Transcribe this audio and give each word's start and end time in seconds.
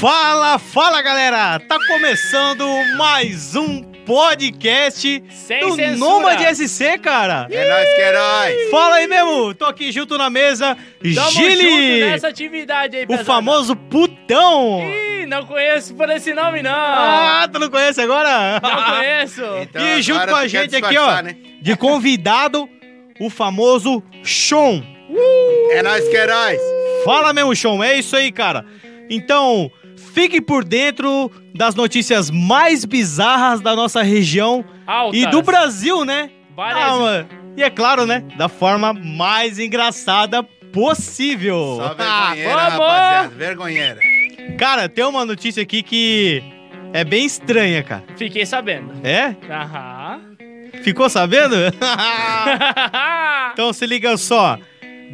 Fala, 0.00 0.58
fala 0.58 1.00
galera! 1.00 1.58
Tá 1.60 1.78
começando 1.86 2.66
mais 2.96 3.54
um 3.54 3.82
podcast 4.04 5.22
Sem 5.30 5.60
do 5.60 5.74
censura. 5.76 5.96
Nômade 5.96 6.44
SC, 6.54 6.98
cara! 6.98 7.46
É 7.50 7.68
nóis 7.68 7.94
que 7.94 8.00
é 8.02 8.12
nóis. 8.12 8.70
Fala 8.70 8.96
aí 8.96 9.06
mesmo! 9.06 9.54
Tô 9.54 9.64
aqui 9.66 9.90
junto 9.92 10.18
na 10.18 10.28
mesa, 10.28 10.76
Tamo 11.14 11.30
Gili! 11.30 12.00
junto 12.00 12.10
nessa 12.10 12.28
atividade 12.28 12.96
aí, 12.96 13.04
O 13.04 13.08
pesada. 13.08 13.24
famoso 13.24 13.74
putão! 13.76 14.80
Ih, 14.82 15.26
não 15.26 15.46
conheço 15.46 15.94
por 15.94 16.10
esse 16.10 16.34
nome, 16.34 16.62
não. 16.62 16.72
Ah, 16.74 17.48
tu 17.50 17.58
não 17.58 17.70
conhece 17.70 18.00
agora? 18.00 18.60
Não 18.62 18.96
conheço. 18.96 19.42
Então 19.62 19.86
e 19.86 20.02
junto 20.02 20.20
agora 20.20 20.32
com 20.32 20.38
a 20.38 20.42
tu 20.46 20.50
quer 20.50 20.62
gente 20.62 20.76
aqui, 20.76 20.86
ó, 20.86 20.90
disfarçar, 21.06 21.22
né? 21.22 21.36
de 21.62 21.76
convidado, 21.76 22.68
o 23.20 23.30
famoso 23.30 24.02
Sean. 24.22 24.82
É 25.70 25.82
nóis 25.82 26.06
que 26.08 26.16
é 26.16 26.26
nóis. 26.26 26.60
Fala 27.04 27.32
mesmo, 27.32 27.54
Sean, 27.56 27.82
é 27.84 27.98
isso 27.98 28.14
aí, 28.16 28.30
cara. 28.32 28.66
Então, 29.08 29.70
fique 29.96 30.40
por 30.40 30.64
dentro 30.64 31.30
das 31.54 31.74
notícias 31.74 32.30
mais 32.30 32.84
bizarras 32.84 33.60
da 33.60 33.74
nossa 33.74 34.02
região 34.02 34.64
Altas. 34.86 35.20
e 35.20 35.26
do 35.26 35.42
Brasil, 35.42 36.04
né? 36.04 36.30
Várias. 36.56 36.82
Ah. 36.82 37.26
E 37.56 37.62
é 37.62 37.70
claro, 37.70 38.04
né? 38.06 38.24
Da 38.36 38.48
forma 38.48 38.92
mais 38.92 39.58
engraçada 39.58 40.42
possível. 40.72 41.76
Só 41.78 41.94
Ah, 41.98 42.34
vergonheira, 42.34 42.56
vamos! 42.70 42.78
rapaziada. 42.78 43.28
Vergonheira. 43.36 44.00
cara, 44.58 44.88
tem 44.88 45.04
uma 45.04 45.24
notícia 45.24 45.62
aqui 45.62 45.82
que 45.82 46.42
é 46.92 47.04
bem 47.04 47.24
estranha, 47.24 47.82
cara. 47.82 48.04
Fiquei 48.16 48.44
sabendo. 48.44 48.92
É? 49.02 49.34
Aham. 49.50 50.20
Ficou 50.82 51.08
sabendo? 51.08 51.54
então 53.52 53.72
se 53.72 53.86
liga 53.86 54.16
só. 54.16 54.58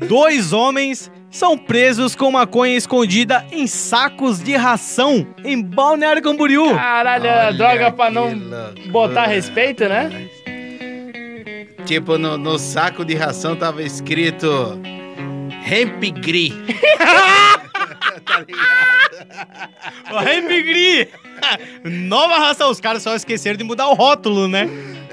Dois 0.08 0.52
homens 0.52 1.10
são 1.30 1.56
presos 1.56 2.14
com 2.16 2.30
maconha 2.30 2.76
escondida 2.76 3.44
em 3.52 3.66
sacos 3.66 4.40
de 4.42 4.56
ração 4.56 5.26
em 5.44 5.62
Balneário 5.62 6.22
Camboriú. 6.22 6.74
Caralho, 6.74 7.26
é 7.26 7.46
Olha 7.46 7.52
droga 7.56 7.92
pra 7.92 8.10
não 8.10 8.32
loucura. 8.34 8.74
botar 8.90 9.26
respeito, 9.26 9.88
né? 9.88 10.28
Tipo, 11.86 12.18
no, 12.18 12.36
no 12.36 12.58
saco 12.58 13.04
de 13.04 13.14
ração 13.14 13.56
tava 13.56 13.82
escrito 13.82 14.80
Hemp 15.66 16.02
Gri. 16.20 16.52
tá 18.24 18.44
ligado? 18.46 19.10
O 20.12 20.18
Rempigri! 20.18 21.08
Nova 21.84 22.38
ração. 22.38 22.70
Os 22.70 22.80
caras 22.80 23.02
só 23.02 23.14
esqueceram 23.14 23.56
de 23.56 23.64
mudar 23.64 23.88
o 23.88 23.94
rótulo, 23.94 24.48
né? 24.48 24.68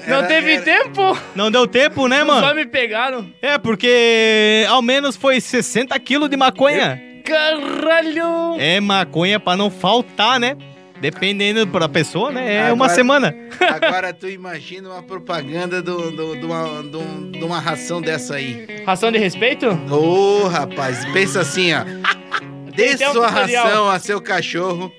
Não 0.08 0.18
Era- 0.18 0.26
teve 0.26 0.52
era- 0.54 0.62
tempo? 0.62 1.18
Não 1.34 1.50
deu 1.50 1.66
tempo, 1.66 2.08
né, 2.08 2.20
Só 2.20 2.24
mano? 2.26 2.54
me 2.54 2.66
pegaram. 2.66 3.30
É, 3.42 3.58
porque 3.58 4.64
ao 4.68 4.80
menos 4.82 5.16
foi 5.16 5.40
60 5.40 5.98
quilos 6.00 6.28
de 6.30 6.36
maconha. 6.36 7.00
Caralho. 7.24 8.56
É 8.58 8.80
maconha 8.80 9.38
pra 9.38 9.56
não 9.56 9.70
faltar, 9.70 10.40
né? 10.40 10.56
Dependendo 11.00 11.64
pra 11.68 11.88
pessoa, 11.88 12.32
né? 12.32 12.54
É 12.68 12.72
uma 12.72 12.86
Agora- 12.86 12.94
semana. 12.94 13.36
Agora 13.60 14.12
tu 14.12 14.28
imagina 14.28 14.88
uma 14.88 15.02
propaganda 15.02 15.80
do, 15.80 16.10
do, 16.10 16.36
de, 16.36 16.44
uma, 16.44 16.82
de 16.82 16.96
um- 16.96 17.30
de 17.30 17.44
uma 17.44 17.60
ração 17.60 18.00
dessa 18.02 18.34
aí. 18.34 18.66
Ração 18.84 19.12
de 19.12 19.18
respeito? 19.18 19.66
Ô, 19.90 20.48
rapaz, 20.48 21.04
pensa 21.12 21.40
assim, 21.42 21.72
ó. 21.72 21.84
Dê 22.74 22.94
um 22.94 23.12
sua 23.12 23.28
tutorial. 23.28 23.64
ração 23.66 23.90
a 23.90 23.98
seu 24.00 24.20
cachorro. 24.20 24.92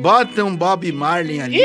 Bota 0.00 0.44
um 0.44 0.56
Bob 0.56 0.90
Marley 0.92 1.40
ali. 1.40 1.60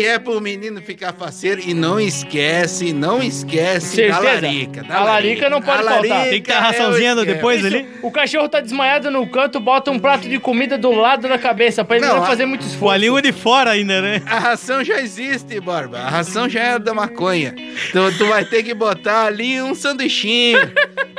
Que 0.00 0.06
é 0.06 0.18
pro 0.18 0.40
menino 0.40 0.80
ficar 0.80 1.12
faceiro. 1.12 1.60
E 1.60 1.74
não 1.74 2.00
esquece, 2.00 2.90
não 2.90 3.22
esquece 3.22 3.96
Certeza? 3.96 4.18
da 4.22 4.32
larica. 4.32 4.82
Da 4.82 4.96
A 4.96 5.04
larica 5.04 5.50
não 5.50 5.60
pode 5.60 5.82
A 5.82 5.90
faltar. 5.90 6.08
larica 6.08 6.30
Tem 6.30 6.40
que 6.40 6.46
ter 6.48 6.52
a 6.54 6.56
é 6.56 6.60
raçãozinha 6.60 7.10
esquema. 7.10 7.26
depois 7.26 7.58
Isso, 7.58 7.66
ali. 7.66 7.86
O 8.00 8.10
cachorro 8.10 8.48
tá 8.48 8.60
desmaiado 8.60 9.10
no 9.10 9.28
canto, 9.28 9.60
bota 9.60 9.90
um 9.90 9.98
prato 9.98 10.26
de 10.26 10.38
comida 10.38 10.78
do 10.78 10.90
lado 10.92 11.28
da 11.28 11.36
cabeça 11.38 11.84
pra 11.84 11.96
ele 11.98 12.06
não, 12.06 12.16
Não, 12.16 12.22
a- 12.22 12.26
fazer 12.26 12.46
muito 12.46 12.60
Com 12.62 12.66
a 12.66 12.70
esforço. 12.70 12.98
língua 12.98 13.20
de 13.20 13.32
fora 13.32 13.70
ainda, 13.72 14.00
né? 14.00 14.22
A 14.24 14.38
ração 14.38 14.82
já 14.82 14.98
existe, 15.02 15.60
Borba. 15.60 15.98
A 15.98 16.08
ração 16.08 16.48
já 16.48 16.60
é 16.62 16.78
da 16.78 16.94
maconha. 16.94 17.54
Tu, 17.92 18.16
tu 18.16 18.24
vai 18.26 18.46
ter 18.46 18.62
que 18.62 18.72
botar 18.72 19.26
ali 19.26 19.60
um 19.60 19.74
sanduichinho. 19.74 20.60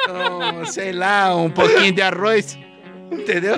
um, 0.10 0.66
sei 0.66 0.92
lá, 0.92 1.36
um 1.36 1.52
pouquinho 1.52 1.92
de 1.92 2.02
arroz. 2.02 2.58
Entendeu? 3.12 3.58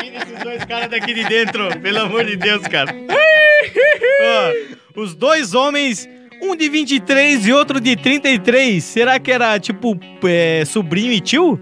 Tira 0.00 0.16
esses 0.22 0.38
dois 0.44 0.64
caras 0.66 0.90
daqui 0.90 1.14
de 1.14 1.24
dentro, 1.24 1.68
pelo 1.80 2.00
amor 2.02 2.24
de 2.26 2.36
Deus, 2.36 2.62
cara. 2.68 2.94
Ó, 4.22 5.00
os 5.00 5.14
dois 5.14 5.54
homens, 5.54 6.08
um 6.42 6.54
de 6.56 6.68
23 6.68 7.46
e 7.46 7.52
outro 7.52 7.80
de 7.80 7.96
33, 7.96 8.82
será 8.82 9.18
que 9.18 9.30
era 9.30 9.58
tipo 9.58 9.98
é, 10.24 10.64
sobrinho 10.64 11.12
e 11.12 11.20
tio? 11.20 11.60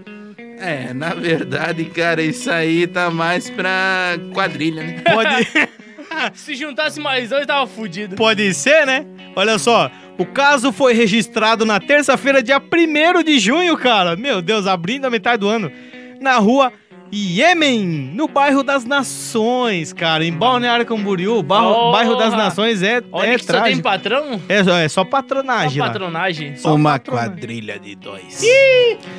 É, 0.59 0.93
na 0.93 1.13
verdade, 1.13 1.85
cara, 1.85 2.21
isso 2.21 2.51
aí 2.51 2.85
tá 2.85 3.09
mais 3.09 3.49
pra 3.49 4.17
quadrilha, 4.33 4.83
né? 4.83 5.01
Pode, 5.13 5.47
Se 6.33 6.55
juntasse 6.55 6.99
mais 6.99 7.29
dois, 7.29 7.45
tava 7.45 7.65
fudido. 7.67 8.15
pode 8.15 8.53
ser, 8.53 8.85
né? 8.85 9.05
Olha 9.35 9.57
só, 9.57 9.89
o 10.17 10.25
caso 10.25 10.71
foi 10.73 10.93
registrado 10.93 11.65
na 11.65 11.79
terça-feira, 11.79 12.43
dia 12.43 12.59
1 12.59 13.23
de 13.23 13.39
junho, 13.39 13.77
cara. 13.77 14.17
Meu 14.17 14.41
Deus, 14.41 14.67
abrindo 14.67 15.05
a 15.05 15.09
metade 15.09 15.39
do 15.39 15.47
ano. 15.47 15.71
Na 16.19 16.37
rua 16.37 16.73
Iêmen, 17.11 17.81
no 18.13 18.27
bairro 18.27 18.61
das 18.61 18.85
Nações, 18.85 19.91
cara. 19.91 20.23
Em 20.23 20.31
Balneário 20.31 20.85
Camboriú, 20.85 21.41
bairro, 21.41 21.73
Porra! 21.73 21.91
bairro 21.91 22.15
das 22.15 22.33
Nações 22.33 22.83
é, 22.83 23.01
Olha 23.11 23.29
é 23.31 23.35
que 23.37 23.43
só 23.45 23.53
tem 23.53 23.61
trágico. 23.61 23.81
patrão. 23.83 24.41
É, 24.47 24.63
só- 24.63 24.77
é 24.77 24.87
só 24.87 24.99
Só 24.99 25.05
patronagem 25.05 25.79
lá. 25.79 25.87
patronagem. 25.87 26.55
Só 26.55 26.75
Uma 26.75 26.91
patronagem. 26.91 27.29
quadrilha 27.31 27.79
de 27.79 27.95
dois. 27.95 28.43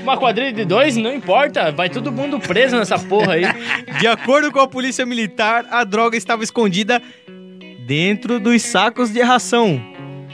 Uma 0.03 0.17
quadrilha 0.17 0.53
de 0.53 0.65
dois, 0.65 0.97
não 0.97 1.13
importa. 1.13 1.73
Vai 1.73 1.89
todo 1.91 2.13
mundo 2.13 2.39
preso 2.39 2.77
nessa 2.77 2.99
porra 2.99 3.33
aí. 3.35 3.43
De 3.99 4.07
acordo 4.07 4.53
com 4.53 4.61
a 4.61 4.69
polícia 4.69 5.05
militar, 5.05 5.67
a 5.71 5.83
droga 5.83 6.17
estava 6.17 6.45
escondida 6.45 7.03
dentro 7.87 8.39
dos 8.39 8.63
sacos 8.63 9.11
de 9.11 9.21
ração. 9.21 9.81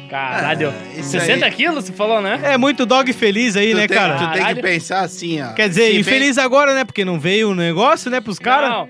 Caralho. 0.09 0.69
Ah, 0.71 0.99
isso 1.01 1.11
60 1.11 1.45
aí- 1.47 1.53
quilos, 1.53 1.85
você 1.85 1.93
falou, 1.93 2.21
né? 2.21 2.39
É 2.43 2.57
muito 2.57 2.87
dog 2.87 3.13
feliz 3.13 3.57
aí, 3.57 3.71
Tu 3.71 3.77
né, 3.77 3.87
tem, 3.89 3.97
cara? 3.97 4.17
tu 4.17 4.33
tem 4.33 4.55
que 4.55 4.63
pensar 4.63 5.01
assim, 5.01 5.41
ó. 5.43 5.53
Quer 5.53 5.69
dizer, 5.69 5.87
Se 5.87 5.91
bem- 5.93 6.01
infeliz 6.01 6.39
agora, 6.39 6.75
né? 6.75 6.85
Porque 6.85 7.05
não 7.05 7.19
veio 7.19 7.51
o 7.51 7.55
negócio, 7.55 8.11
né, 8.11 8.21
pros 8.21 8.39
caras. 8.39 8.71
Não. 8.71 8.89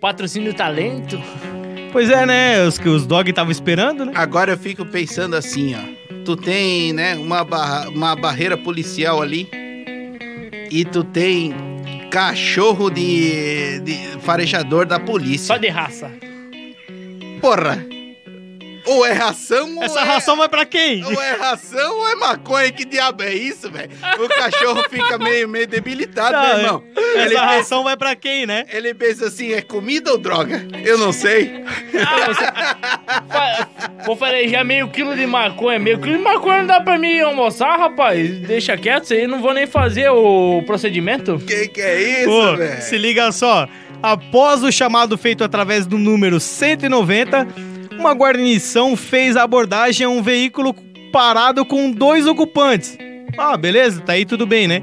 Patrocínio 0.00 0.54
talento. 0.54 1.20
Pois 1.92 2.08
é, 2.08 2.24
né? 2.24 2.62
Os 2.64 2.78
que 2.78 2.88
os 2.88 3.06
dog 3.06 3.28
estavam 3.28 3.50
esperando, 3.50 4.06
né? 4.06 4.12
Agora 4.14 4.52
eu 4.52 4.58
fico 4.58 4.84
pensando 4.86 5.34
assim, 5.36 5.74
ó. 5.74 6.00
Tu 6.24 6.36
tem, 6.36 6.92
né, 6.92 7.14
uma, 7.16 7.42
barra, 7.44 7.88
uma 7.88 8.14
barreira 8.16 8.56
policial 8.56 9.20
ali. 9.20 9.48
E 10.70 10.84
tu 10.84 11.02
tem 11.02 11.52
cachorro 12.10 12.90
de, 12.90 13.80
de 13.80 13.94
farejador 14.20 14.86
da 14.86 14.98
polícia. 15.00 15.46
Só 15.48 15.56
de 15.56 15.68
raça. 15.68 16.10
Porra! 17.40 17.84
Ou 18.86 19.04
é 19.04 19.12
ração 19.12 19.76
ou 19.76 19.82
Essa 19.82 20.00
é... 20.00 20.04
ração 20.04 20.36
vai 20.36 20.48
pra 20.48 20.64
quem? 20.64 21.04
Ou 21.04 21.20
é 21.20 21.32
ração 21.32 21.98
ou 21.98 22.08
é 22.08 22.14
maconha? 22.14 22.70
Que 22.72 22.84
diabo 22.84 23.22
é 23.22 23.34
isso, 23.34 23.70
velho? 23.70 23.90
O 24.18 24.28
cachorro 24.28 24.84
fica 24.88 25.18
meio, 25.18 25.48
meio 25.48 25.66
debilitado, 25.66 26.32
Não, 26.32 26.46
meu 26.46 26.58
irmão. 26.58 26.84
Ele 26.96 27.18
Essa 27.18 27.28
pensa, 27.28 27.40
ração 27.40 27.84
vai 27.84 27.96
pra 27.96 28.16
quem, 28.16 28.46
né? 28.46 28.64
ele 28.72 28.94
pensa 28.94 29.26
assim, 29.26 29.52
é 29.52 29.62
comida 29.62 30.12
ou 30.12 30.18
droga? 30.18 30.66
Eu 30.84 30.98
não 30.98 31.12
sei. 31.12 31.64
Ah, 32.06 32.26
você... 32.26 34.04
Vou 34.06 34.16
farejar 34.16 34.64
meio 34.64 34.88
quilo 34.88 35.14
de 35.14 35.26
maconha. 35.26 35.78
Meio 35.78 35.98
quilo 36.00 36.16
de 36.16 36.22
maconha 36.22 36.58
não 36.60 36.66
dá 36.66 36.80
pra 36.80 36.98
mim 36.98 37.20
almoçar, 37.20 37.78
rapaz. 37.78 38.40
Deixa 38.40 38.76
quieto, 38.76 39.04
isso 39.04 39.14
aí 39.14 39.26
não 39.26 39.40
vou 39.40 39.52
nem 39.52 39.66
fazer 39.66 40.08
o 40.10 40.62
procedimento. 40.66 41.38
Que 41.46 41.68
que 41.68 41.80
é 41.80 42.22
isso, 42.22 42.56
velho? 42.56 42.82
se 42.82 42.96
liga 42.98 43.30
só. 43.32 43.68
Após 44.02 44.62
o 44.62 44.72
chamado 44.72 45.18
feito 45.18 45.44
através 45.44 45.86
do 45.86 45.98
número 45.98 46.40
190, 46.40 47.46
uma 48.00 48.12
guarnição 48.14 48.96
fez 48.96 49.36
a 49.36 49.42
abordagem 49.42 50.06
a 50.06 50.08
um 50.08 50.22
veículo 50.22 50.74
parado 51.12 51.64
com 51.66 51.90
dois 51.90 52.26
ocupantes. 52.26 52.96
Ah, 53.38 53.56
beleza, 53.56 54.00
tá 54.00 54.14
aí 54.14 54.24
tudo 54.24 54.46
bem, 54.46 54.66
né? 54.66 54.82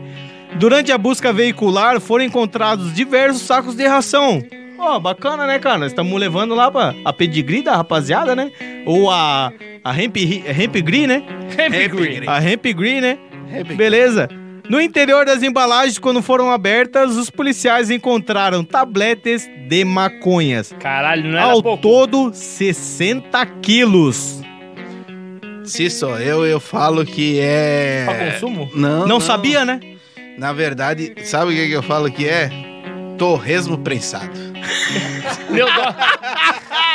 Durante 0.59 0.91
a 0.91 0.97
busca 0.97 1.33
veicular 1.33 1.99
foram 1.99 2.23
encontrados 2.23 2.93
diversos 2.93 3.41
sacos 3.41 3.75
de 3.75 3.85
ração. 3.85 4.41
Ó, 4.77 4.99
bacana, 4.99 5.47
né, 5.47 5.57
cara? 5.57 5.87
Estamos 5.87 6.17
levando 6.19 6.53
lá 6.53 6.69
pra 6.69 6.93
a 7.03 7.11
pedigree 7.11 7.63
da 7.63 7.75
rapaziada, 7.75 8.35
né? 8.35 8.51
Ou 8.85 9.09
a, 9.09 9.51
a 9.83 10.01
hemp, 10.01 10.15
hemp 10.17 10.75
green, 10.75 11.07
né? 11.07 11.23
Hempgreen. 11.57 12.21
A 12.27 12.39
hemp 12.39 12.65
green, 12.67 13.01
né? 13.01 13.17
Beleza. 13.75 14.29
No 14.69 14.81
interior 14.81 15.25
das 15.25 15.43
embalagens, 15.43 15.97
quando 15.97 16.21
foram 16.21 16.51
abertas, 16.51 17.15
os 17.15 17.29
policiais 17.29 17.89
encontraram 17.89 18.63
tabletes 18.63 19.47
de 19.67 19.85
maconhas. 19.85 20.73
Caralho, 20.79 21.23
não 21.23 21.37
era 21.37 21.51
Ao 21.51 21.63
pouco. 21.63 21.81
todo, 21.81 22.31
60 22.33 23.45
quilos. 23.61 24.41
Se 25.63 25.89
sou 25.89 26.17
eu, 26.19 26.45
eu 26.45 26.59
falo 26.59 27.05
que 27.05 27.39
é... 27.39 28.03
Pra 28.05 28.31
consumo? 28.31 28.69
Não, 28.73 29.07
Não, 29.07 29.19
sabia, 29.19 29.65
né? 29.65 29.79
Na 30.37 30.53
verdade, 30.53 31.13
sabe 31.23 31.51
o 31.51 31.55
que, 31.55 31.67
que 31.67 31.73
eu 31.73 31.83
falo 31.83 32.11
que 32.11 32.27
é? 32.27 32.49
Torresmo 33.17 33.77
prensado. 33.77 34.31
Meu 35.49 35.65
dog... 35.65 35.95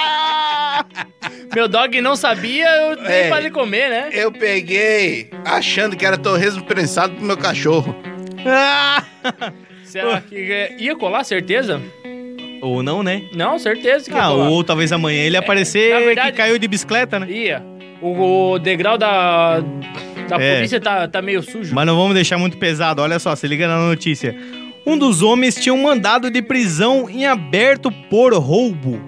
Meu 1.54 1.68
dog 1.68 2.00
não 2.00 2.16
sabia, 2.16 2.66
eu 2.68 2.96
dei 2.96 3.22
É. 3.22 3.28
pra 3.28 3.38
ele 3.38 3.50
comer, 3.50 3.90
né? 3.90 4.08
Eu 4.12 4.32
peguei 4.32 5.28
achando 5.44 5.96
que 5.96 6.04
era 6.06 6.16
torresmo 6.16 6.64
prensado 6.64 7.14
pro 7.14 7.24
meu 7.24 7.36
cachorro. 7.36 7.94
Será 9.84 10.20
que 10.20 10.36
é- 10.50 10.76
ia 10.78 10.96
colar, 10.96 11.24
certeza? 11.24 11.80
Ou 12.62 12.82
não, 12.82 13.02
né? 13.02 13.22
Não, 13.34 13.58
certeza 13.58 14.06
que 14.08 14.16
ia 14.16 14.22
Ah, 14.24 14.28
colar. 14.28 14.48
ou 14.48 14.64
talvez 14.64 14.92
amanhã 14.92 15.20
ele 15.22 15.32
na 15.36 15.40
aparecer 15.40 15.98
verdade- 16.04 16.30
que 16.32 16.36
caiu 16.38 16.58
de 16.58 16.68
bicicleta, 16.68 17.18
né? 17.20 17.26
Ia. 17.28 17.62
O, 18.00 18.52
o 18.52 18.58
degrau 18.58 18.96
da, 18.96 19.60
da 20.28 20.36
É. 20.40 20.56
polícia 20.56 20.80
tá, 20.80 21.06
tá 21.06 21.20
meio 21.20 21.42
sujo. 21.42 21.74
Mas 21.74 21.86
não 21.86 21.96
vamos 21.96 22.14
deixar 22.14 22.38
muito 22.38 22.56
pesado, 22.56 23.02
olha 23.02 23.18
só, 23.18 23.34
se 23.36 23.46
liga 23.46 23.68
na 23.68 23.78
notícia. 23.78 24.34
Um 24.86 24.96
dos 24.96 25.22
homens 25.22 25.56
tinha 25.56 25.72
um 25.74 25.82
mandado 25.82 26.30
de 26.30 26.40
prisão 26.40 27.08
em 27.10 27.26
aberto 27.26 27.90
por 28.08 28.32
roubo. 28.34 29.00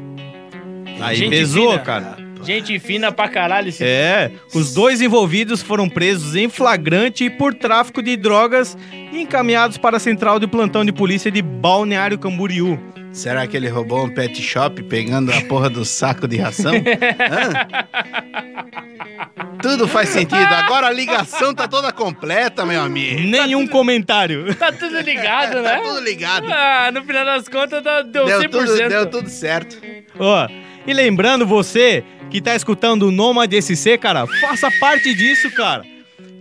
Aí 1.00 1.16
Gente 1.16 1.30
pesou, 1.30 1.70
fina. 1.72 1.82
cara. 1.82 2.16
Gente 2.44 2.78
fina 2.78 3.10
pra 3.10 3.28
caralho 3.28 3.68
esse 3.68 3.82
É, 3.84 4.30
os 4.54 4.74
dois 4.74 5.00
envolvidos 5.00 5.62
foram 5.62 5.88
presos 5.88 6.34
em 6.36 6.48
flagrante 6.48 7.28
por 7.30 7.54
tráfico 7.54 8.02
de 8.02 8.16
drogas 8.16 8.76
e 9.12 9.20
encaminhados 9.22 9.78
para 9.78 9.96
a 9.96 10.00
central 10.00 10.38
de 10.38 10.46
plantão 10.46 10.84
de 10.84 10.92
polícia 10.92 11.30
de 11.30 11.40
Balneário 11.42 12.18
Camboriú. 12.18 12.78
Será 13.12 13.46
que 13.46 13.56
ele 13.56 13.68
roubou 13.68 14.04
um 14.04 14.10
pet 14.12 14.42
shop 14.42 14.82
pegando 14.84 15.32
a 15.32 15.40
porra 15.42 15.70
do 15.70 15.84
saco 15.84 16.26
de 16.26 16.36
ração? 16.36 16.72
Tudo 19.62 19.86
faz 19.88 20.08
sentido. 20.10 20.52
Agora 20.52 20.88
a 20.88 20.92
ligação 20.92 21.54
tá 21.54 21.66
toda 21.66 21.90
completa, 21.92 22.66
meu 22.66 22.82
amigo. 22.82 23.20
Nenhum 23.20 23.66
comentário. 23.66 24.54
Tá 24.56 24.70
tudo 24.72 25.00
ligado, 25.00 25.62
né? 25.62 25.76
Tá 25.76 25.80
tudo 25.82 26.00
ligado. 26.00 26.46
Ah, 26.50 26.90
no 26.92 27.02
final 27.04 27.24
das 27.24 27.48
contas 27.48 27.82
dá- 27.82 28.02
deu, 28.02 28.26
Deu 28.26 28.40
100%. 28.40 28.50
tudo, 28.50 28.88
deu 28.88 29.06
tudo 29.10 29.28
certo. 29.30 29.80
Ó, 30.18 30.46
e 30.86 30.92
lembrando 30.92 31.46
você 31.46 32.04
que 32.34 32.40
tá 32.40 32.56
escutando 32.56 33.04
o 33.04 33.10
Nômade 33.12 33.62
SC, 33.62 33.96
cara, 33.96 34.26
faça 34.40 34.68
parte 34.80 35.14
disso, 35.14 35.48
cara. 35.52 35.84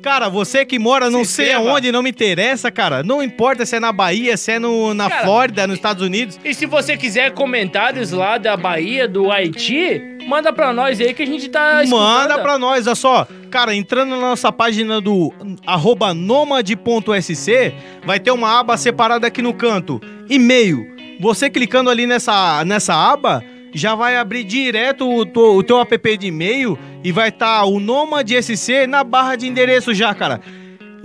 Cara, 0.01 0.27
você 0.27 0.65
que 0.65 0.79
mora 0.79 1.07
não 1.07 1.23
Se 1.23 1.33
sei 1.33 1.45
inscreva. 1.51 1.69
aonde, 1.69 1.91
não 1.91 2.01
me 2.01 2.09
interessa, 2.09 2.71
cara. 2.71 3.03
Não 3.03 3.21
importa 3.21 3.63
se 3.63 3.75
é 3.75 3.79
na 3.79 3.91
Bahia, 3.91 4.35
se 4.35 4.53
é 4.53 4.57
no, 4.57 4.91
na 4.95 5.07
Cara, 5.07 5.23
Flórida, 5.23 5.67
nos 5.67 5.75
Estados 5.75 6.01
Unidos. 6.03 6.39
E 6.43 6.51
se 6.55 6.65
você 6.65 6.97
quiser 6.97 7.31
comentários 7.33 8.09
lá 8.11 8.39
da 8.39 8.57
Bahia, 8.57 9.07
do 9.07 9.31
Haiti, 9.31 10.01
manda 10.27 10.51
pra 10.51 10.73
nós 10.73 10.99
aí 10.99 11.13
que 11.13 11.21
a 11.21 11.27
gente 11.27 11.47
tá 11.47 11.83
escutando. 11.83 12.01
Manda 12.03 12.39
pra 12.39 12.57
nós, 12.57 12.87
olha 12.87 12.95
só. 12.95 13.27
Cara, 13.51 13.75
entrando 13.75 14.09
na 14.09 14.17
nossa 14.19 14.51
página 14.51 14.99
do 14.99 15.31
arroba 15.63 16.11
nomade.sc, 16.11 17.73
vai 18.03 18.19
ter 18.19 18.31
uma 18.31 18.59
aba 18.59 18.75
separada 18.77 19.27
aqui 19.27 19.43
no 19.43 19.53
canto. 19.53 20.01
E-mail. 20.27 20.87
Você 21.21 21.51
clicando 21.51 21.91
ali 21.91 22.07
nessa, 22.07 22.65
nessa 22.65 22.95
aba, 22.95 23.43
já 23.73 23.95
vai 23.95 24.15
abrir 24.17 24.43
direto 24.43 25.09
o, 25.09 25.25
to- 25.25 25.55
o 25.57 25.63
teu 25.63 25.79
app 25.79 26.17
de 26.17 26.27
e-mail 26.27 26.77
e 27.03 27.11
vai 27.11 27.29
estar 27.29 27.63
o 27.65 27.79
Nomad 27.79 28.29
SC 28.31 28.85
na 28.87 29.03
barra 29.03 29.35
de 29.35 29.47
endereço 29.47 29.93
já, 29.93 30.13
cara. 30.13 30.39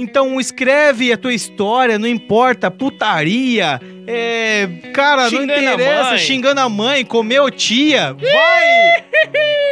Então 0.00 0.38
escreve 0.38 1.12
a 1.12 1.17
tua 1.17 1.35
história, 1.35 1.99
não 1.99 2.06
importa, 2.06 2.70
putaria, 2.70 3.81
é. 4.06 4.69
Cara, 4.94 5.29
Xingando 5.29 5.47
não 5.49 5.55
a 5.70 5.75
interessa, 5.75 6.11
mãe. 6.11 6.19
xingando 6.19 6.61
a 6.61 6.69
mãe, 6.69 7.05
comeu 7.05 7.50
tia, 7.50 8.12
vai! 8.15 9.29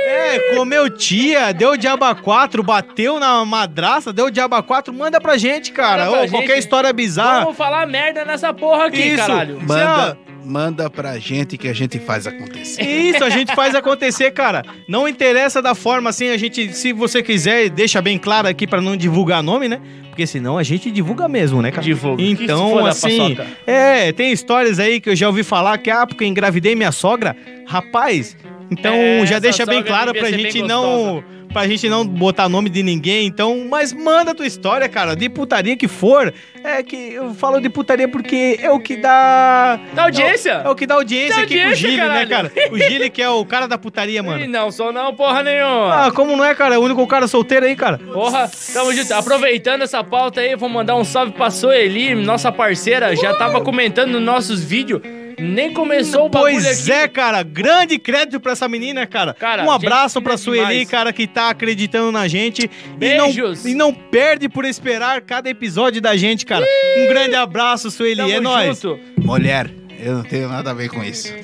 É, 0.08 0.54
comeu 0.56 0.90
tia, 0.90 1.52
deu 1.52 1.76
diaba 1.76 2.12
4, 2.14 2.62
bateu 2.62 3.20
na 3.20 3.44
madraça, 3.44 4.12
deu 4.12 4.28
diaba 4.30 4.62
4, 4.62 4.92
manda 4.92 5.20
pra 5.20 5.36
gente, 5.36 5.70
cara. 5.72 6.06
Manda 6.06 6.12
pra 6.16 6.22
Ou 6.24 6.30
qualquer 6.30 6.48
gente. 6.54 6.58
história 6.58 6.92
bizarra. 6.92 7.40
Vamos 7.42 7.56
falar 7.56 7.86
merda 7.86 8.24
nessa 8.24 8.52
porra 8.52 8.86
aqui, 8.86 9.00
Isso. 9.00 9.16
caralho. 9.18 9.60
Manda, 9.62 10.18
manda 10.46 10.88
pra 10.88 11.18
gente 11.18 11.58
que 11.58 11.68
a 11.68 11.72
gente 11.72 11.98
faz 11.98 12.26
acontecer. 12.26 12.82
Isso, 12.82 13.24
a 13.24 13.30
gente 13.30 13.54
faz 13.54 13.74
acontecer, 13.74 14.30
cara. 14.30 14.62
Não 14.88 15.08
interessa 15.08 15.60
da 15.60 15.74
forma 15.74 16.10
assim, 16.10 16.28
a 16.28 16.36
gente, 16.36 16.72
se 16.72 16.92
você 16.92 17.22
quiser, 17.22 17.68
deixa 17.68 18.00
bem 18.00 18.18
claro 18.18 18.46
aqui 18.46 18.66
pra 18.66 18.80
não 18.80 18.96
divulgar 18.96 19.42
nome, 19.42 19.68
né? 19.68 19.80
Porque 20.08 20.26
senão 20.26 20.56
a 20.56 20.62
gente 20.62 20.90
divulga 20.90 21.28
mesmo, 21.28 21.60
né, 21.60 21.70
cara? 21.70 21.82
Divulga. 21.82 22.22
Então, 22.22 22.86
assim, 22.86 23.36
é, 23.66 24.12
tem 24.12 24.32
histórias 24.32 24.78
aí 24.78 24.98
que 24.98 25.10
eu 25.10 25.16
já 25.16 25.26
ouvi 25.26 25.42
falar 25.42 25.76
que, 25.76 25.90
ah, 25.90 26.06
porque 26.06 26.24
eu 26.24 26.28
engravidei 26.28 26.74
minha 26.74 26.92
sogra. 26.92 27.36
Rapaz, 27.66 28.34
então 28.70 28.94
É, 28.94 29.26
já 29.26 29.38
deixa 29.38 29.64
bem 29.66 29.82
claro 29.82 30.12
pra 30.14 30.30
gente 30.30 30.62
não. 30.62 31.22
Pra 31.52 31.66
gente 31.66 31.88
não 31.88 32.04
botar 32.06 32.50
nome 32.50 32.68
de 32.68 32.82
ninguém, 32.82 33.26
então. 33.26 33.66
Mas 33.70 33.90
manda 33.90 34.32
a 34.32 34.34
tua 34.34 34.46
história, 34.46 34.86
cara, 34.90 35.16
de 35.16 35.26
putaria 35.30 35.74
que 35.74 35.88
for. 35.88 36.34
É 36.62 36.82
que 36.82 37.14
eu 37.14 37.32
falo 37.32 37.60
de 37.60 37.70
putaria 37.70 38.06
porque 38.06 38.58
é 38.60 38.70
o 38.70 38.78
que 38.78 38.96
dá. 38.96 39.80
Dá 39.94 40.02
audiência? 40.02 40.60
É 40.64 40.68
o 40.68 40.74
que 40.74 40.86
dá 40.86 40.96
audiência 40.96 41.36
Dá 41.36 41.42
aqui 41.44 41.54
com 41.54 41.60
o 41.60 41.68
audiência, 41.68 41.88
Gili, 41.90 42.08
né, 42.08 42.26
cara? 42.26 42.52
O 42.70 42.76
Gili 42.78 43.08
que 43.08 43.22
é 43.22 43.30
o 43.30 43.42
cara 43.46 43.66
da 43.66 43.78
putaria, 43.78 44.18
Ih, 44.18 44.22
mano. 44.22 44.46
não, 44.48 44.70
sou 44.70 44.92
não, 44.92 45.14
porra 45.14 45.42
nenhuma. 45.42 46.06
Ah, 46.06 46.10
como 46.10 46.36
não 46.36 46.44
é, 46.44 46.54
cara? 46.54 46.74
É 46.74 46.78
o 46.78 46.82
único 46.82 47.06
cara 47.06 47.26
solteiro 47.26 47.64
aí, 47.64 47.74
cara. 47.76 47.96
Porra, 47.96 48.50
tamo 48.74 48.92
junto. 48.92 49.14
Aproveitando 49.14 49.80
essa 49.80 50.04
pauta 50.04 50.42
aí, 50.42 50.56
vou 50.56 50.68
mandar 50.68 50.96
um 50.96 51.04
salve 51.04 51.32
pra 51.32 51.48
Soeli, 51.48 52.14
nossa 52.16 52.52
parceira. 52.52 53.16
Já 53.16 53.32
tava 53.34 53.62
comentando 53.62 54.10
nos 54.10 54.22
nossos 54.22 54.62
vídeos. 54.62 55.00
Nem 55.38 55.72
começou 55.72 56.26
o 56.26 56.28
bagulho 56.28 56.54
Pois 56.54 56.88
aqui. 56.88 56.92
é, 56.92 57.08
cara. 57.08 57.42
Grande 57.42 57.98
crédito 57.98 58.40
pra 58.40 58.52
essa 58.52 58.66
menina, 58.68 59.06
cara. 59.06 59.34
Cara, 59.34 59.64
um 59.64 59.70
abraço 59.70 60.20
pra 60.22 60.36
Sueli, 60.36 60.66
demais. 60.66 60.90
cara, 60.90 61.12
que 61.12 61.26
tá 61.26 61.50
acreditando 61.50 62.10
na 62.10 62.26
gente. 62.26 62.70
Beijos. 62.96 63.64
E 63.64 63.74
não, 63.74 63.90
e 63.90 63.92
não 63.92 63.92
perde 63.94 64.48
por 64.48 64.64
esperar 64.64 65.20
cada 65.20 65.50
episódio 65.50 66.00
da 66.00 66.16
gente, 66.16 66.46
cara. 66.46 66.64
Um 66.98 67.06
grande 67.08 67.34
abraço, 67.34 67.90
Sueli. 67.90 68.16
Tamo 68.16 68.30
é 68.32 68.40
nóis. 68.40 68.80
junto. 68.80 68.98
Mulher, 69.18 69.70
eu 70.00 70.14
não 70.14 70.22
tenho 70.24 70.48
nada 70.48 70.70
a 70.70 70.74
ver 70.74 70.88
com 70.88 71.02
isso. 71.04 71.34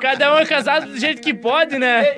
Cada 0.00 0.34
um 0.34 0.38
é 0.38 0.46
casado 0.46 0.86
do 0.86 0.98
jeito 0.98 1.20
que 1.20 1.34
pode, 1.34 1.78
né? 1.78 2.14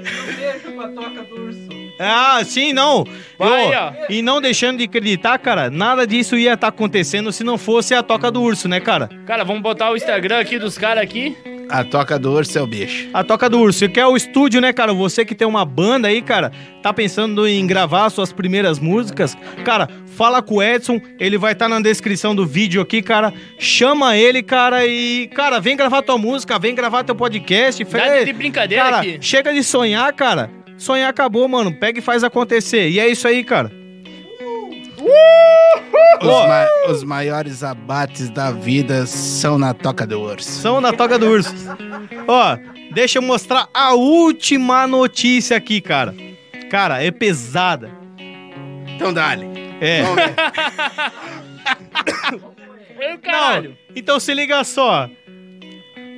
Ah, 1.99 2.41
sim, 2.44 2.73
não. 2.73 3.05
Vai, 3.38 3.75
Eu- 3.75 3.79
ó. 3.79 3.93
E 4.08 4.23
não 4.23 4.41
deixando 4.41 4.79
de 4.79 4.85
acreditar, 4.85 5.38
cara, 5.38 5.70
nada 5.70 6.06
disso 6.06 6.37
ia 6.37 6.55
estar 6.55 6.69
acontecendo 6.69 7.32
se 7.32 7.44
não 7.44 7.56
fosse 7.58 7.94
a 7.94 8.02
toca 8.02 8.31
do 8.31 8.43
urso, 8.43 8.69
né, 8.69 8.81
cara? 8.81 9.08
Cara, 9.26 9.44
vamos 9.44 9.62
botar 9.62 9.91
o 9.91 9.96
Instagram 9.96 10.38
aqui 10.41 10.58
dos 10.58 10.76
caras 10.79 11.02
aqui. 11.02 11.37
A 11.69 11.82
toca 11.82 12.19
do 12.19 12.31
urso 12.32 12.58
é 12.58 12.62
o 12.62 12.67
bicho. 12.67 13.08
A 13.12 13.25
Toca 13.25 13.49
do 13.49 13.58
Urso, 13.58 13.88
que 13.88 13.99
é 13.99 14.06
o 14.06 14.17
estúdio, 14.17 14.61
né, 14.61 14.70
cara? 14.73 14.93
Você 14.93 15.25
que 15.25 15.35
tem 15.35 15.49
uma 15.49 15.64
banda 15.64 16.08
aí, 16.08 16.20
cara, 16.20 16.52
tá 16.82 16.93
pensando 16.93 17.49
em 17.49 17.67
gravar 17.67 18.11
suas 18.11 18.32
primeiras 18.35 18.79
músicas, 18.79 19.35
cara, 19.64 19.88
fala 20.14 20.43
com 20.43 20.56
o 20.56 20.62
Edson, 20.62 21.00
ele 21.19 21.38
vai 21.38 21.52
estar 21.52 21.67
na 21.67 21.81
descrição 21.81 22.35
do 22.35 22.44
vídeo 22.44 22.82
aqui, 22.82 23.00
cara. 23.00 23.32
Chama 23.58 24.14
ele, 24.17 24.43
cara, 24.43 24.87
e, 24.87 25.26
cara, 25.29 25.58
vem 25.58 25.75
gravar 25.75 26.02
tua 26.02 26.19
música, 26.19 26.58
vem 26.58 26.75
gravar 26.75 27.02
teu 27.02 27.14
podcast. 27.14 27.82
Nada 27.91 28.25
de 28.25 28.32
brincadeira 28.35 28.85
cara, 28.85 28.99
aqui. 28.99 29.19
chega 29.23 29.52
de 29.52 29.64
sonhar, 29.64 30.12
cara. 30.12 30.50
Sonhar 30.84 31.08
acabou, 31.10 31.48
mano. 31.48 31.72
Pega 31.72 31.98
e 31.98 32.02
faz 32.02 32.22
acontecer. 32.22 32.88
E 32.90 33.00
é 33.00 33.08
isso 33.08 33.26
aí, 33.26 33.42
cara. 33.42 33.72
Os, 36.20 36.26
ma- 36.28 36.69
os 36.92 37.02
maiores 37.04 37.62
abates 37.62 38.31
da 38.31 38.50
vida 38.50 39.06
são 39.06 39.58
na 39.58 39.74
toca 39.74 40.06
do 40.06 40.20
urso. 40.20 40.48
São 40.48 40.81
na 40.81 40.93
Toca 40.93 41.19
do 41.19 41.26
Urso. 41.29 41.53
Ó, 42.26 42.56
deixa 42.93 43.19
eu 43.19 43.22
mostrar 43.22 43.69
a 43.74 43.93
última 43.94 44.86
notícia 44.86 45.56
aqui, 45.56 45.81
cara. 45.81 46.14
Cara, 46.70 47.03
é 47.03 47.10
pesada. 47.10 47.91
Então 48.94 49.12
dá-lhe. 49.12 49.46
É. 49.81 50.03
Meu 52.98 53.19
caralho. 53.19 53.70
Não, 53.70 53.76
então 53.96 54.19
se 54.20 54.32
liga 54.32 54.62
só. 54.64 55.10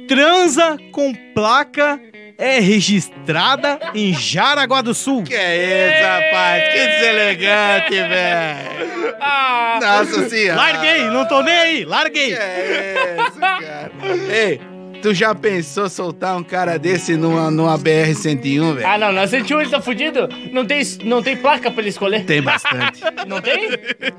Transa 0.07 0.77
com 0.93 1.13
placa 1.35 2.01
é 2.39 2.61
registrada 2.61 3.79
em 3.95 4.13
Jaraguá 4.13 4.83
do 4.83 4.95
Sul. 4.95 5.23
Que 5.25 5.35
é 5.35 5.57
isso, 5.89 6.07
rapaz? 6.07 6.65
Que 6.73 6.87
deselegante, 6.89 7.95
velho. 7.95 9.17
Ah, 9.21 9.79
Nossa 9.81 10.29
senhora. 10.29 10.57
Larguei, 10.61 11.05
não 11.05 11.27
tô 11.27 11.43
nem 11.43 11.55
aí, 11.55 11.85
larguei. 11.85 12.29
Que 12.29 12.41
é 12.41 13.17
isso, 13.29 13.39
cara? 13.41 13.91
Ei, 14.31 14.61
tu 15.03 15.15
já 15.15 15.35
pensou 15.35 15.89
soltar 15.89 16.37
um 16.37 16.43
cara 16.45 16.79
desse 16.79 17.17
numa, 17.17 17.51
numa 17.51 17.79
BR-101, 17.79 18.75
velho? 18.75 18.87
ah, 18.87 18.99
não, 18.99 19.13
na 19.13 19.27
101 19.27 19.61
ele 19.63 19.71
tá 19.71 19.81
fudido. 19.81 20.29
Não 20.53 20.65
tem, 20.67 20.83
não 21.05 21.23
tem 21.23 21.37
placa 21.37 21.71
pra 21.71 21.81
ele 21.81 21.89
escolher? 21.91 22.25
Tem 22.25 22.43
bastante. 22.43 23.01
Não 23.27 23.41
tem? 23.41 23.71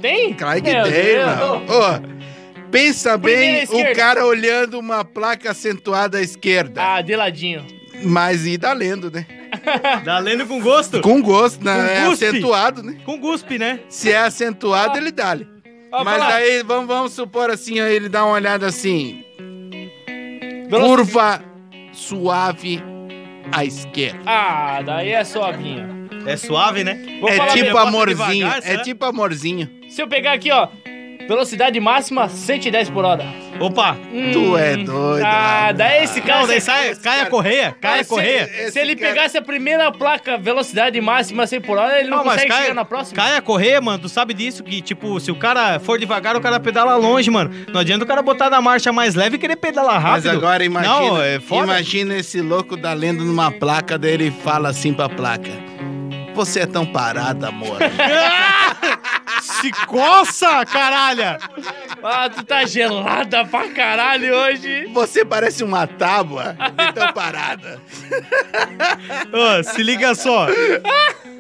Tem? 0.02 0.34
Claro 0.34 0.62
que 0.62 0.72
Meu 0.72 0.84
tem, 0.84 0.92
Deus. 0.94 1.26
mano. 1.26 1.66
Ô, 1.68 2.68
pensa 2.72 3.18
Primeira 3.18 3.52
bem 3.54 3.64
esquerda. 3.64 3.92
o 3.92 3.96
cara 3.96 4.26
olhando 4.26 4.80
uma 4.80 5.06
placa 5.06 5.52
acentuada 5.52 6.18
à 6.18 6.22
esquerda. 6.22 6.82
Ah, 6.84 7.02
de 7.02 7.16
ladinho. 7.16 7.66
Mas 8.04 8.46
e 8.46 8.58
tá 8.58 8.74
lendo, 8.74 9.10
né? 9.12 9.25
Tá 10.04 10.20
lendo 10.20 10.46
com 10.46 10.60
gosto? 10.62 11.01
Com 11.01 11.22
gosto, 11.22 11.63
né? 11.63 11.74
Com 11.74 11.82
É 11.89 12.06
guspe. 12.10 12.25
acentuado, 12.25 12.84
né? 12.84 12.98
Com 13.06 13.18
guspe, 13.20 13.58
né? 13.58 13.80
Se 13.89 14.12
é 14.12 14.18
acentuado, 14.18 14.98
ele 14.98 15.12
dá-lhe. 15.12 15.48
Ó, 15.92 16.04
Mas 16.04 16.20
daí, 16.20 16.63
vamos, 16.63 16.88
vamos 16.88 17.13
supor 17.13 17.50
assim, 17.50 17.80
ó, 17.82 17.86
ele 17.86 18.10
dá 18.10 18.25
uma 18.25 18.34
olhada 18.36 18.68
assim. 18.68 19.24
Veloci- 20.70 20.86
Curva 20.89 21.42
suave 21.94 22.84
à 23.51 23.63
esquerda. 23.63 24.20
Ah, 24.25 24.82
daí 24.86 25.12
é 25.12 25.24
suavinho. 25.24 26.08
É 26.25 26.36
suave, 26.36 26.84
né? 26.84 27.18
Vou 27.22 27.30
é 27.30 27.38
falar 27.38 27.51
tipo 27.54 27.63
mesmo. 27.66 27.77
amorzinho. 27.80 28.48
devagar, 28.48 28.62
é 28.70 28.77
tipo 28.84 29.06
amorzinho. 29.06 29.70
Se 29.89 30.01
eu 30.01 30.08
pegar 30.08 30.34
aqui, 30.34 30.51
ó. 30.51 30.68
Velocidade 31.27 31.80
máxima 31.80 32.27
110 32.30 32.89
por 32.89 33.06
hora. 33.06 33.25
Opa! 33.60 33.98
Tu 34.34 34.58
é 34.58 34.78
doido, 34.78 35.26
Ah, 35.26 35.58
rapaz. 35.68 35.78
daí 35.78 36.04
esse 36.04 36.22
cara. 36.22 36.42
Não, 36.42 36.48
daí 36.48 36.62
sai, 36.62 36.96
cai 36.96 37.22
a 37.22 37.26
correia, 37.26 37.76
cai 37.82 38.00
a 38.02 38.04
se- 38.04 38.10
correia. 38.10 38.72
Se, 38.72 38.80
ele 38.80 38.96
cara- 38.96 39.14
pegasse 39.14 39.38
a 39.38 39.42
primeira 39.42 39.92
placa 39.92 40.38
velocidade 40.38 41.00
máxima 41.02 41.48
100 41.48 41.62
por 41.62 41.78
hora, 41.78 42.00
ele 42.00 42.10
não, 42.10 42.18
Não, 42.18 42.26
mas 42.26 42.36
consegue 42.36 42.52
cai, 42.52 42.62
chegar 42.64 42.74
na 42.76 42.86
próxima. 42.86 43.16
cai 43.24 43.36
a 43.36 43.42
correia, 43.42 43.82
mano, 43.82 44.00
tu 44.00 44.10
sabe 44.10 44.34
disso, 44.34 44.64
que 44.64 44.82
tipo, 44.82 45.20
se 45.20 45.32
o 45.32 45.36
cara 45.36 45.80
for 45.80 45.98
devagar, 45.98 46.36
o 46.36 46.42
cara 46.42 46.60
pedala 46.60 46.96
longe, 46.96 47.30
mano. 47.32 47.50
Não 47.74 47.80
adianta 47.82 48.04
o 48.04 48.08
cara 48.08 48.22
botar 48.22 48.50
na 48.50 48.62
marcha 48.62 48.92
mais 48.94 49.16
leve 49.16 49.38
e 49.38 49.40
querer 49.40 49.56
pedalar 49.56 49.96
Mas 50.02 50.24
rápido. 50.26 50.30
agora 50.38 50.64
imagina, 50.64 50.94
Não, 51.00 51.22
é 51.22 51.40
foda. 51.40 51.64
imagina 51.66 52.16
esse 52.16 52.42
louco 52.42 52.78
da 52.78 52.94
lenda 52.94 53.24
numa 53.24 53.52
placa, 53.52 53.98
daí 53.98 54.12
ele 54.14 54.32
fala 54.44 54.70
assim 54.70 54.94
pra 54.94 55.10
placa. 55.10 55.50
Você 56.36 56.60
é 56.60 56.66
tão 56.68 56.86
parada, 56.86 57.48
amor. 57.48 57.78
Se 59.62 59.72
coça, 59.86 60.66
caralho! 60.66 61.38
Ah, 62.04 62.30
tu 62.30 62.44
tá 62.44 62.66
gelada 62.66 63.46
pra 63.46 63.70
caralho 63.70 64.36
hoje. 64.36 64.88
Você 64.94 65.26
parece 65.26 65.64
uma 65.64 65.88
tábua 65.88 66.56
de 66.78 66.94
tão 66.94 67.12
parada. 67.14 67.82
Ô, 69.34 69.64
se 69.64 69.82
liga 69.84 70.14
só. 70.16 70.48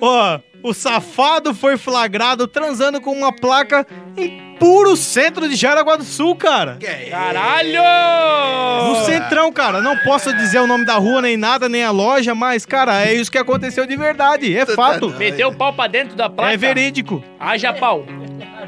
Ó, 0.01 0.39
o 0.67 0.73
safado 0.73 1.53
foi 1.53 1.77
flagrado 1.77 2.47
transando 2.47 2.99
com 2.99 3.11
uma 3.11 3.31
placa 3.31 3.85
em 4.17 4.55
puro 4.59 4.95
centro 4.97 5.47
de 5.47 5.55
Jaraguá 5.55 5.95
do 5.95 6.03
Sul, 6.03 6.35
cara. 6.35 6.77
Que 6.79 6.87
é 6.87 7.09
Caralho! 7.09 8.89
No 8.89 9.05
centrão, 9.05 9.51
cara. 9.51 9.81
Não 9.81 9.97
posso 9.99 10.33
dizer 10.35 10.59
o 10.59 10.67
nome 10.67 10.85
da 10.85 10.95
rua, 10.95 11.21
nem 11.21 11.37
nada, 11.37 11.69
nem 11.69 11.83
a 11.83 11.91
loja, 11.91 12.33
mas, 12.33 12.65
cara, 12.65 13.05
é 13.05 13.13
isso 13.13 13.31
que 13.31 13.37
aconteceu 13.37 13.85
de 13.85 13.95
verdade. 13.95 14.55
É 14.57 14.65
fato. 14.65 15.09
Meteu 15.11 15.49
o 15.49 15.55
pau 15.55 15.73
pra 15.73 15.87
dentro 15.87 16.15
da 16.15 16.29
placa. 16.29 16.53
É 16.53 16.57
verídico. 16.57 17.23
Haja 17.39 17.73
pau. 17.73 18.05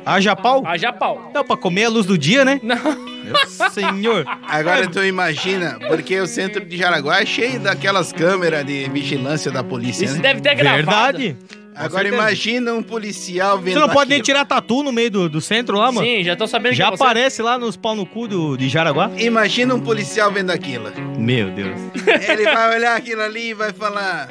Haja 0.05 0.35
pau? 0.35 0.63
Haja 0.65 0.93
pau. 0.93 1.31
Não, 1.33 1.43
pra 1.43 1.57
comer 1.57 1.85
a 1.85 1.89
luz 1.89 2.05
do 2.05 2.17
dia, 2.17 2.45
né? 2.45 2.59
Não. 2.63 3.09
Meu 3.29 3.69
senhor. 3.69 4.25
Agora 4.47 4.87
tu 4.87 5.03
imagina, 5.03 5.77
porque 5.87 6.19
o 6.19 6.25
centro 6.25 6.65
de 6.65 6.77
Jaraguá 6.77 7.21
é 7.21 7.25
cheio 7.25 7.59
daquelas 7.59 8.11
câmeras 8.11 8.65
de 8.65 8.89
vigilância 8.89 9.51
da 9.51 9.63
polícia, 9.63 10.05
Isso 10.05 10.15
né? 10.15 10.21
deve 10.21 10.41
ter 10.41 10.55
gravado. 10.55 11.17
Verdade. 11.19 11.37
Com 11.79 11.85
Agora 11.85 12.03
certeza. 12.03 12.21
imagina 12.23 12.73
um 12.73 12.83
policial 12.83 13.57
vendo 13.57 13.75
Você 13.75 13.79
não 13.79 13.87
pode 13.89 14.09
nem 14.09 14.17
aquilo. 14.19 14.25
tirar 14.25 14.43
tatu 14.45 14.83
no 14.83 14.91
meio 14.91 15.09
do, 15.09 15.29
do 15.29 15.39
centro 15.39 15.77
lá, 15.77 15.89
mano? 15.93 16.05
Sim, 16.05 16.25
já 16.25 16.35
tô 16.35 16.45
sabendo 16.45 16.73
Já 16.73 16.91
que 16.91 16.97
você... 16.97 17.03
aparece 17.03 17.41
lá 17.41 17.57
nos 17.57 17.77
pau 17.77 17.95
no 17.95 18.05
cu 18.05 18.27
do, 18.27 18.57
de 18.57 18.67
Jaraguá? 18.67 19.09
Imagina 19.17 19.73
um 19.73 19.79
policial 19.79 20.29
vendo 20.29 20.51
aquilo. 20.51 20.91
Meu 21.17 21.49
Deus. 21.51 21.79
Ele 22.27 22.43
vai 22.43 22.75
olhar 22.75 22.97
aquilo 22.97 23.21
ali 23.21 23.51
e 23.51 23.53
vai 23.53 23.71
falar... 23.71 24.27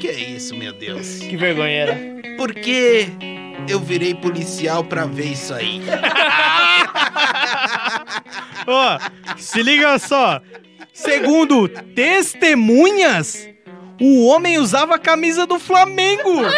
Que 0.00 0.08
é 0.08 0.18
isso, 0.18 0.56
meu 0.56 0.72
Deus? 0.72 1.18
Que 1.18 1.36
vergonheira. 1.36 2.00
Por 2.38 2.54
que 2.54 3.08
eu 3.68 3.78
virei 3.78 4.14
policial 4.14 4.82
pra 4.82 5.04
ver 5.04 5.32
isso 5.32 5.52
aí? 5.52 5.82
Ó, 8.66 8.98
se 9.36 9.62
liga 9.62 9.98
só. 9.98 10.40
Segundo 10.92 11.68
testemunhas, 11.68 13.48
o 14.04 14.26
homem 14.26 14.58
usava 14.58 14.96
a 14.96 14.98
camisa 14.98 15.46
do 15.46 15.60
Flamengo. 15.60 16.42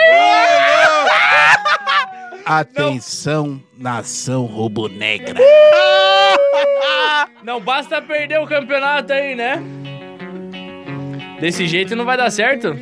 Atenção, 2.47 3.61
nação 3.77 4.47
rubro-negra. 4.47 5.39
Não 7.43 7.61
basta 7.61 8.01
perder 8.01 8.41
o 8.41 8.47
campeonato 8.47 9.13
aí, 9.13 9.35
né? 9.35 9.63
Desse 11.39 11.67
jeito 11.67 11.95
não 11.95 12.07
vai 12.07 12.17
dar 12.17 12.31
certo. 12.31 12.75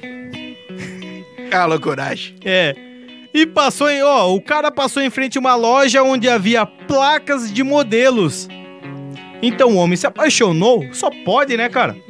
Cala 1.51 1.81
coragem. 1.81 2.37
É. 2.45 2.77
E 3.35 3.45
passou 3.47 3.91
em, 3.91 4.01
ó, 4.03 4.33
o 4.33 4.41
cara 4.41 4.71
passou 4.71 5.03
em 5.03 5.11
frente 5.11 5.39
a 5.39 5.41
uma 5.41 5.57
loja 5.57 6.05
onde 6.05 6.29
havia 6.29 6.65
placas 6.65 7.53
de 7.53 7.65
modelos. 7.65 8.49
Então 9.43 9.71
o 9.71 9.77
homem 9.77 9.97
se 9.97 10.07
apaixonou, 10.07 10.85
só 10.93 11.11
pode, 11.25 11.57
né, 11.57 11.69
cara? 11.69 11.97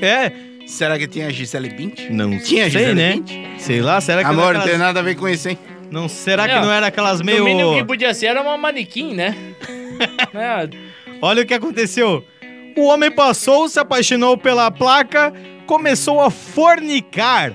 É, 0.00 0.32
Será 0.66 0.98
que 0.98 1.06
tinha 1.06 1.30
Gisele 1.30 1.70
Bint? 1.70 2.10
não 2.10 2.30
Tinha 2.38 2.68
sei, 2.68 2.70
Gisele 2.70 2.94
né? 2.94 3.12
Bint? 3.14 3.60
Sei 3.60 3.80
lá, 3.80 4.00
será 4.00 4.22
que 4.22 4.30
Amor, 4.30 4.36
não, 4.36 4.44
não 4.44 4.50
é 4.50 4.52
tem 4.54 4.62
aquelas... 4.62 4.78
nada 4.80 5.00
a 5.00 5.02
ver 5.02 5.14
com 5.14 5.28
isso, 5.28 5.48
hein? 5.48 5.58
não 5.90 6.08
será 6.08 6.48
que 6.48 6.54
Não, 6.54 6.62
não 6.62 6.72
era 6.72 6.88
aquelas 6.88 7.22
meio 7.22 7.38
No 7.38 7.44
mínimo 7.44 7.74
que 7.74 7.84
podia 7.84 8.12
ser 8.12 8.26
era 8.26 8.42
uma 8.42 8.58
manequim, 8.58 9.14
né? 9.14 9.34
É, 10.34 10.68
Olha 11.22 11.42
o 11.42 11.46
que 11.46 11.54
aconteceu. 11.54 12.22
O 12.76 12.82
homem 12.88 13.10
passou, 13.10 13.66
se 13.66 13.80
apaixonou 13.80 14.36
pela 14.36 14.70
placa, 14.70 15.32
começou 15.66 16.20
a 16.20 16.30
fornicar. 16.30 17.54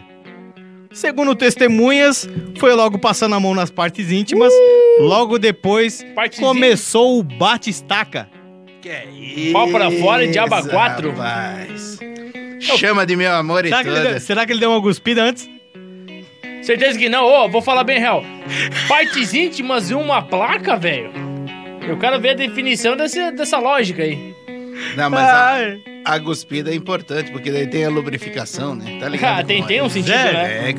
Segundo 0.91 1.35
testemunhas, 1.35 2.27
foi 2.57 2.73
logo 2.73 2.97
passando 2.97 3.35
a 3.35 3.39
mão 3.39 3.53
nas 3.53 3.69
partes 3.69 4.09
íntimas. 4.11 4.51
Logo 4.99 5.37
depois, 5.37 6.03
Partes 6.15 6.39
começou 6.39 7.19
o 7.19 7.23
bate-estaca. 7.23 8.27
Que 8.81 8.89
é 8.89 9.05
isso? 9.05 9.53
Pau 9.53 9.67
pra 9.69 9.91
fora 9.91 10.25
e 10.25 10.31
diaba 10.31 10.67
quatro. 10.67 11.11
Rapaz. 11.11 11.99
Chama 12.61 13.05
de 13.05 13.15
meu 13.15 13.33
amor 13.33 13.65
e 13.65 13.69
Será 13.69 13.83
que, 13.83 13.89
ele 13.89 13.99
deu, 13.99 14.19
será 14.19 14.45
que 14.45 14.51
ele 14.53 14.59
deu 14.59 14.71
uma 14.71 14.81
cuspida 14.81 15.23
antes? 15.23 15.49
certeza 16.63 16.97
que 16.97 17.09
não. 17.09 17.25
Ô, 17.25 17.49
vou 17.49 17.61
falar 17.61 17.83
bem 17.83 17.99
real. 17.99 18.23
Partes 18.87 19.33
íntimas 19.33 19.89
e 19.89 19.93
uma 19.93 20.21
placa, 20.21 20.77
velho. 20.77 21.11
Eu 21.81 21.97
quero 21.97 22.19
ver 22.19 22.29
a 22.29 22.33
definição 22.33 22.95
desse, 22.95 23.31
dessa 23.31 23.57
lógica 23.57 24.03
aí. 24.03 24.33
Não, 24.95 25.09
mas 25.09 25.27
a, 25.27 25.59
a 26.05 26.19
cuspida 26.19 26.71
é 26.71 26.75
importante, 26.75 27.31
porque 27.31 27.51
daí 27.51 27.67
tem 27.67 27.85
a 27.85 27.89
lubrificação, 27.89 28.75
né? 28.75 28.97
Tá 28.99 29.09
ligado? 29.09 29.39
Ah, 29.39 29.43
tem, 29.43 29.63
tem 29.63 29.77
é? 29.77 29.83
um 29.83 29.89
sentido, 29.89 30.13
Zé, 30.13 30.33
né? 30.33 30.57
É, 30.57 30.69